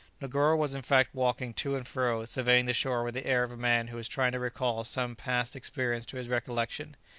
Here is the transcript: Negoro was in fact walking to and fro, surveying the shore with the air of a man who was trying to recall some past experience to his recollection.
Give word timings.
Negoro 0.19 0.57
was 0.57 0.73
in 0.73 0.81
fact 0.81 1.13
walking 1.13 1.53
to 1.53 1.75
and 1.75 1.87
fro, 1.87 2.25
surveying 2.25 2.65
the 2.65 2.73
shore 2.73 3.03
with 3.03 3.13
the 3.13 3.23
air 3.27 3.43
of 3.43 3.51
a 3.51 3.55
man 3.55 3.89
who 3.89 3.97
was 3.97 4.07
trying 4.07 4.31
to 4.31 4.39
recall 4.39 4.83
some 4.83 5.15
past 5.15 5.55
experience 5.55 6.07
to 6.07 6.17
his 6.17 6.27
recollection. 6.27 6.95